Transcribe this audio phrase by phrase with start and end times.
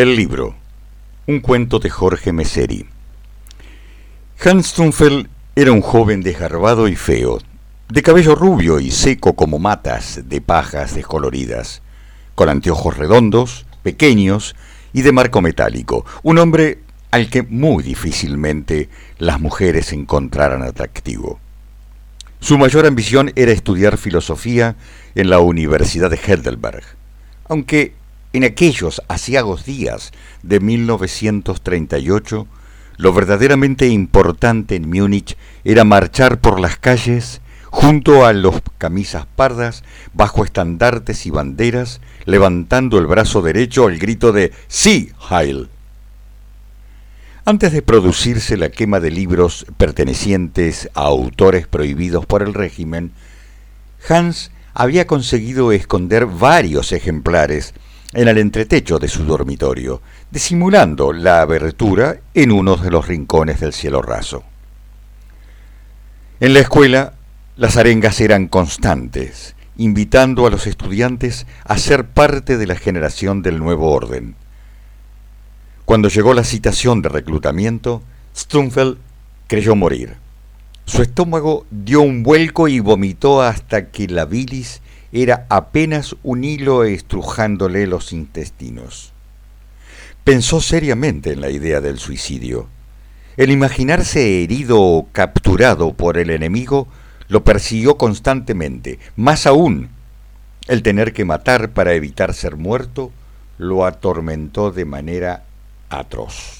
[0.00, 0.54] El libro.
[1.26, 2.86] Un cuento de Jorge Meseri.
[4.42, 7.38] Hans Stunfeld era un joven desgarbado y feo,
[7.90, 11.82] de cabello rubio y seco como matas de pajas descoloridas,
[12.34, 14.56] con anteojos redondos, pequeños
[14.94, 16.78] y de marco metálico, un hombre
[17.10, 18.88] al que muy difícilmente
[19.18, 21.38] las mujeres encontraran atractivo.
[22.40, 24.76] Su mayor ambición era estudiar filosofía
[25.14, 26.84] en la Universidad de Heidelberg,
[27.50, 27.99] aunque
[28.32, 32.46] en aquellos asiagos días de 1938,
[32.96, 39.84] lo verdaderamente importante en Múnich era marchar por las calles junto a los camisas pardas,
[40.12, 45.68] bajo estandartes y banderas, levantando el brazo derecho al grito de Sí, Heil.
[47.44, 53.12] Antes de producirse la quema de libros pertenecientes a autores prohibidos por el régimen,
[54.08, 57.72] Hans había conseguido esconder varios ejemplares
[58.12, 63.72] en el entretecho de su dormitorio, disimulando la abertura en uno de los rincones del
[63.72, 64.42] cielo raso.
[66.40, 67.14] En la escuela,
[67.56, 73.58] las arengas eran constantes, invitando a los estudiantes a ser parte de la generación del
[73.58, 74.34] nuevo orden.
[75.84, 78.02] Cuando llegó la citación de reclutamiento,
[78.36, 78.98] Stumfeld
[79.46, 80.16] creyó morir.
[80.86, 84.80] Su estómago dio un vuelco y vomitó hasta que la bilis
[85.12, 89.12] era apenas un hilo estrujándole los intestinos.
[90.24, 92.68] Pensó seriamente en la idea del suicidio.
[93.36, 96.88] El imaginarse herido o capturado por el enemigo
[97.28, 98.98] lo persiguió constantemente.
[99.16, 99.88] Más aún,
[100.68, 103.10] el tener que matar para evitar ser muerto
[103.58, 105.44] lo atormentó de manera
[105.88, 106.59] atroz.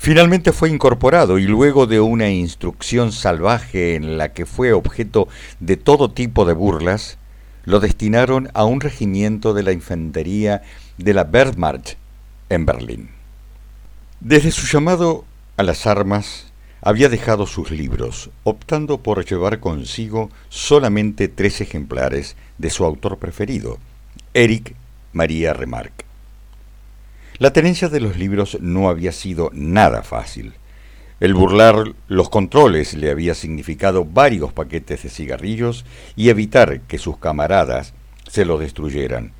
[0.00, 5.26] Finalmente fue incorporado y luego de una instrucción salvaje en la que fue objeto
[5.58, 7.18] de todo tipo de burlas,
[7.64, 10.62] lo destinaron a un regimiento de la infantería
[10.98, 11.96] de la Wehrmacht
[12.48, 13.10] en Berlín.
[14.20, 15.24] Desde su llamado
[15.56, 22.70] a las armas, había dejado sus libros, optando por llevar consigo solamente tres ejemplares de
[22.70, 23.78] su autor preferido,
[24.32, 24.76] Eric
[25.12, 26.07] María Remarque.
[27.38, 30.54] La tenencia de los libros no había sido nada fácil.
[31.20, 35.84] El burlar los controles le había significado varios paquetes de cigarrillos
[36.16, 37.94] y evitar que sus camaradas
[38.28, 39.30] se los destruyeran,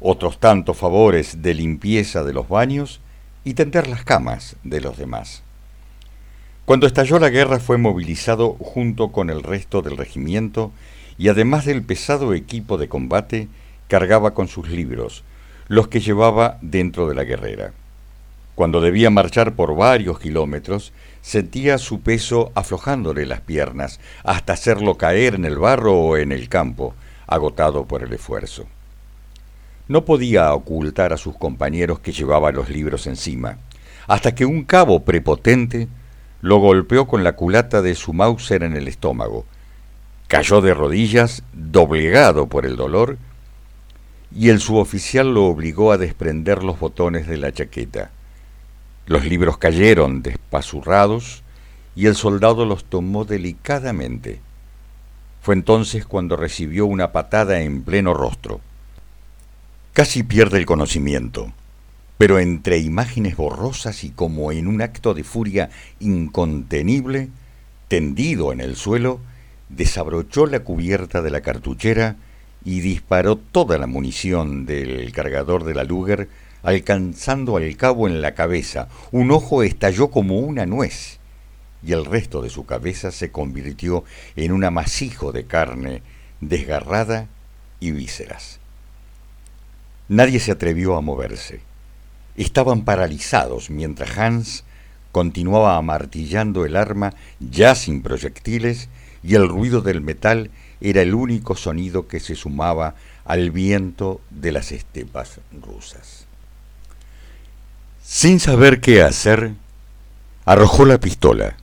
[0.00, 3.00] otros tantos favores de limpieza de los baños
[3.42, 5.42] y tender las camas de los demás.
[6.66, 10.72] Cuando estalló la guerra fue movilizado junto con el resto del regimiento
[11.16, 13.48] y además del pesado equipo de combate,
[13.88, 15.24] cargaba con sus libros,
[15.68, 17.72] los que llevaba dentro de la guerrera.
[18.54, 25.34] Cuando debía marchar por varios kilómetros, sentía su peso aflojándole las piernas hasta hacerlo caer
[25.34, 26.94] en el barro o en el campo,
[27.26, 28.66] agotado por el esfuerzo.
[29.88, 33.58] No podía ocultar a sus compañeros que llevaba los libros encima,
[34.06, 35.88] hasta que un cabo prepotente
[36.40, 39.44] lo golpeó con la culata de su Mauser en el estómago.
[40.28, 43.18] Cayó de rodillas, doblegado por el dolor,
[44.36, 48.10] y el suboficial lo obligó a desprender los botones de la chaqueta.
[49.06, 51.42] Los libros cayeron despazurrados
[51.94, 54.40] y el soldado los tomó delicadamente.
[55.40, 58.60] Fue entonces cuando recibió una patada en pleno rostro.
[59.94, 61.50] Casi pierde el conocimiento,
[62.18, 67.30] pero entre imágenes borrosas y como en un acto de furia incontenible,
[67.88, 69.18] tendido en el suelo,
[69.70, 72.16] desabrochó la cubierta de la cartuchera
[72.66, 76.28] y disparó toda la munición del cargador de la Luger,
[76.64, 78.88] alcanzando al cabo en la cabeza.
[79.12, 81.20] Un ojo estalló como una nuez
[81.84, 84.02] y el resto de su cabeza se convirtió
[84.34, 86.02] en un amasijo de carne
[86.40, 87.28] desgarrada
[87.78, 88.58] y vísceras.
[90.08, 91.60] Nadie se atrevió a moverse.
[92.36, 94.64] Estaban paralizados mientras Hans
[95.12, 98.88] continuaba amartillando el arma ya sin proyectiles
[99.22, 100.50] y el ruido del metal
[100.80, 102.94] era el único sonido que se sumaba
[103.24, 106.26] al viento de las estepas rusas.
[108.02, 109.54] Sin saber qué hacer,
[110.44, 111.56] arrojó la pistola,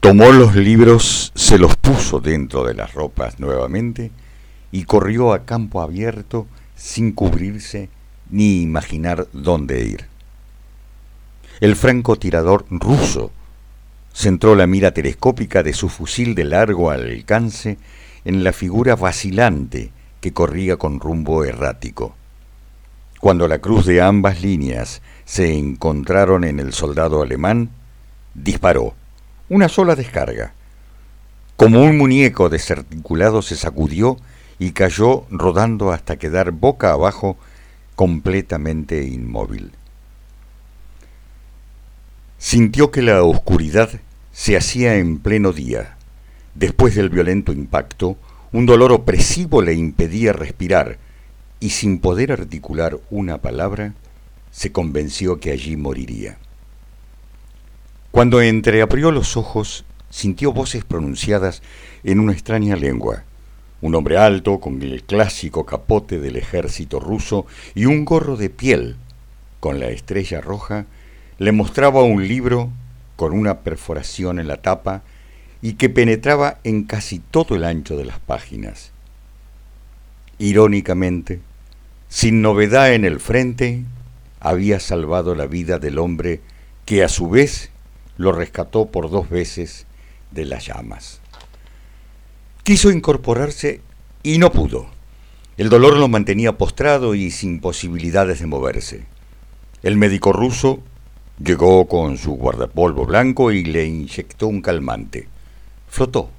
[0.00, 4.10] tomó los libros, se los puso dentro de las ropas nuevamente
[4.72, 7.88] y corrió a campo abierto sin cubrirse
[8.30, 10.06] ni imaginar dónde ir.
[11.60, 13.30] El francotirador ruso
[14.14, 17.78] centró la mira telescópica de su fusil de largo alcance
[18.24, 22.14] en la figura vacilante que corría con rumbo errático.
[23.20, 27.70] Cuando la cruz de ambas líneas se encontraron en el soldado alemán,
[28.34, 28.94] disparó,
[29.48, 30.54] una sola descarga.
[31.56, 34.16] Como un muñeco desarticulado se sacudió
[34.58, 37.36] y cayó rodando hasta quedar boca abajo
[37.94, 39.72] completamente inmóvil.
[42.38, 43.90] Sintió que la oscuridad
[44.32, 45.98] se hacía en pleno día.
[46.60, 48.18] Después del violento impacto,
[48.52, 50.98] un dolor opresivo le impedía respirar
[51.58, 53.94] y sin poder articular una palabra,
[54.50, 56.36] se convenció que allí moriría.
[58.10, 61.62] Cuando entreabrió los ojos, sintió voces pronunciadas
[62.04, 63.24] en una extraña lengua.
[63.80, 68.96] Un hombre alto, con el clásico capote del ejército ruso y un gorro de piel
[69.60, 70.84] con la estrella roja,
[71.38, 72.68] le mostraba un libro
[73.16, 75.02] con una perforación en la tapa
[75.62, 78.92] y que penetraba en casi todo el ancho de las páginas.
[80.38, 81.40] Irónicamente,
[82.08, 83.84] sin novedad en el frente,
[84.40, 86.40] había salvado la vida del hombre
[86.86, 87.70] que a su vez
[88.16, 89.86] lo rescató por dos veces
[90.30, 91.20] de las llamas.
[92.62, 93.80] Quiso incorporarse
[94.22, 94.88] y no pudo.
[95.56, 99.04] El dolor lo mantenía postrado y sin posibilidades de moverse.
[99.82, 100.82] El médico ruso
[101.42, 105.26] Llegó con su guardapolvo blanco y le inyectó un calmante.
[105.90, 106.30] Flotó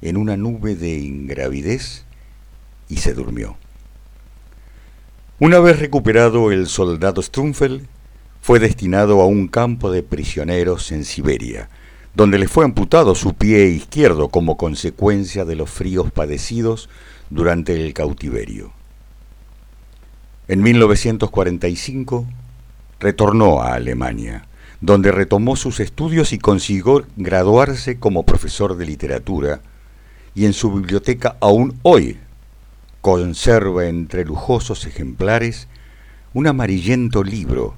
[0.00, 2.06] en una nube de ingravidez
[2.88, 3.58] y se durmió.
[5.38, 7.86] Una vez recuperado el soldado Strumfeld,
[8.40, 11.68] fue destinado a un campo de prisioneros en Siberia,
[12.14, 16.88] donde le fue amputado su pie izquierdo como consecuencia de los fríos padecidos
[17.28, 18.72] durante el cautiverio.
[20.48, 22.26] En 1945
[22.98, 24.46] retornó a Alemania,
[24.80, 29.60] donde retomó sus estudios y consiguió graduarse como profesor de literatura,
[30.34, 32.18] y en su biblioteca aún hoy
[33.00, 35.68] conserva entre lujosos ejemplares
[36.34, 37.74] un amarillento libro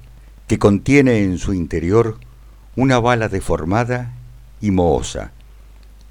[0.49, 2.19] que contiene en su interior
[2.75, 4.15] una bala deformada
[4.61, 5.33] y mohosa,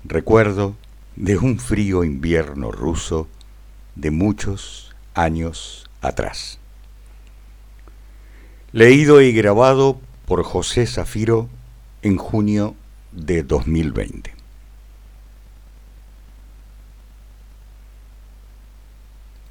[0.06, 0.76] recuerdo
[1.16, 3.28] de un frío invierno ruso
[3.96, 6.60] de muchos años atrás.
[8.72, 11.48] Leído y grabado por José Zafiro
[12.02, 12.76] en junio
[13.14, 14.37] de 2020.